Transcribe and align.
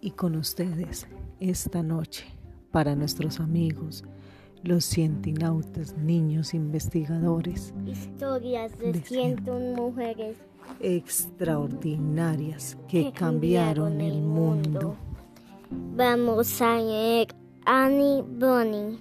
y 0.00 0.12
con 0.12 0.36
ustedes 0.36 1.08
esta 1.40 1.82
noche 1.82 2.26
para 2.70 2.94
nuestros 2.94 3.40
amigos, 3.40 4.04
los 4.62 4.84
cientinautas, 4.84 5.96
niños 5.96 6.54
investigadores. 6.54 7.74
Historias 7.86 8.78
de, 8.78 8.92
de 8.92 9.00
101 9.00 9.74
mujeres 9.74 10.36
extraordinarias 10.80 12.78
que, 12.88 13.12
cambiaron, 13.12 14.00
el 14.00 14.22
mundo. 14.22 14.96
Vamos 15.70 16.62
a 16.62 16.78
leer 16.78 17.28
Annie 17.64 18.22
Bonnie. 18.22 18.98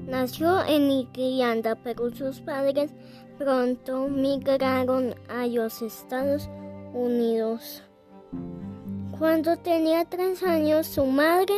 nació 0.07 0.61
en 0.65 0.91
Irlanda, 0.91 1.73
pero 1.81 2.13
sus 2.13 2.41
padres 2.41 2.91
pronto 3.37 4.09
migraron 4.09 5.15
a 5.29 5.47
los 5.47 5.81
Estados 5.81 6.49
Unidos. 6.93 7.81
Cuando 9.17 9.55
tenía 9.55 10.03
tres 10.03 10.43
años, 10.43 10.85
su 10.85 11.05
madre 11.05 11.53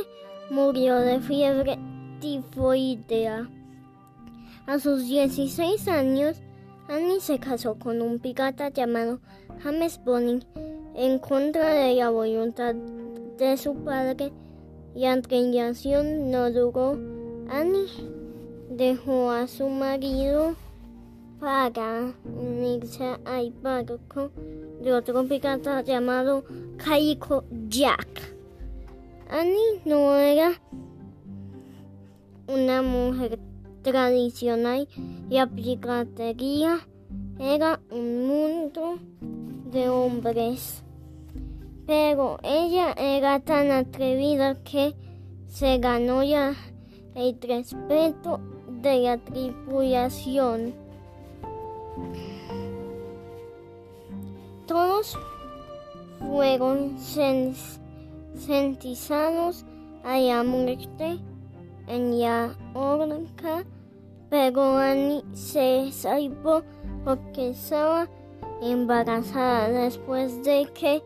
murió 0.52 0.98
de 0.98 1.20
fiebre 1.20 1.80
tifoidea. 2.20 3.50
A 4.68 4.78
sus 4.78 5.08
16 5.08 5.88
años, 5.88 6.44
Annie 6.90 7.20
se 7.20 7.40
casó 7.40 7.80
con 7.80 8.04
un 8.04 8.20
pirata 8.20 8.70
llamado 8.70 9.20
James 9.64 10.00
Bonning 10.06 10.45
en 10.94 11.18
contra 11.18 11.73
de 11.73 11.95
la 11.95 12.12
voluntad 12.12 12.76
de 12.76 13.58
su 13.58 13.73
padre 13.84 14.32
y 14.96 15.04
relación 15.04 16.32
no 16.32 16.50
duró. 16.50 16.98
Annie 17.50 17.90
dejó 18.70 19.30
a 19.30 19.48
su 19.48 19.68
marido 19.68 20.56
para 21.40 22.14
unirse 22.24 23.04
al 23.26 23.52
barco 23.62 24.32
de 24.82 24.94
otro 24.94 25.28
pirata 25.28 25.82
llamado 25.82 26.46
Caico 26.78 27.44
Jack. 27.68 28.34
Annie 29.30 29.82
no 29.84 30.16
era 30.16 30.62
una 32.48 32.82
mujer 32.82 33.38
tradicional 33.82 34.88
y 35.30 35.38
la 35.38 36.80
era 37.40 37.82
un 37.92 38.28
mundo 38.28 38.98
de 39.72 39.90
hombres. 39.90 40.84
Pero 41.86 42.39
ella 42.41 42.94
era 42.97 43.39
tan 43.39 43.69
atrevida 43.72 44.55
que 44.64 44.95
se 45.47 45.78
ganó 45.78 46.23
ya 46.23 46.53
el 47.14 47.39
respeto 47.42 48.39
de 48.81 49.00
la 49.02 49.17
tripulación. 49.17 50.73
Todos 54.66 55.17
fueron 56.19 56.97
sentizados 58.33 59.64
a 60.03 60.17
la 60.17 60.44
muerte 60.44 61.20
en 61.88 62.20
la 62.20 62.55
horca, 62.73 63.64
pero 64.30 64.77
Annie 64.77 65.23
se 65.33 65.92
salvó 65.92 66.64
porque 67.03 67.52
estaba 67.52 68.09
embarazada 68.61 69.70
después 69.70 70.44
de 70.44 70.67
que 70.73 71.03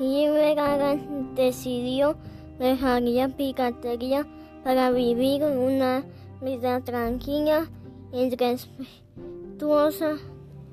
Liberara 0.00 0.96
decidió 1.34 2.16
dejar 2.58 3.02
la 3.02 3.28
piratería 3.28 4.26
para 4.64 4.90
vivir 4.90 5.44
una 5.44 6.04
vida 6.40 6.80
tranquila 6.80 7.68
y 8.12 8.34
respetuosa 8.34 10.16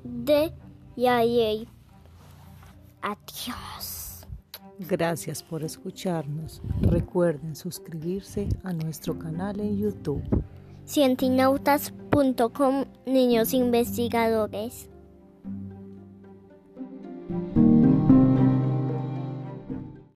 de 0.04 0.52
ley. 0.96 1.68
Adiós. 3.02 4.26
Gracias 4.78 5.42
por 5.42 5.62
escucharnos. 5.62 6.60
Recuerden 6.82 7.54
suscribirse 7.54 8.48
a 8.64 8.72
nuestro 8.72 9.18
canal 9.18 9.60
en 9.60 9.78
YouTube. 9.78 10.22
Cientinautas.com 10.86 12.84
Niños 13.06 13.52
Investigadores. 13.54 14.88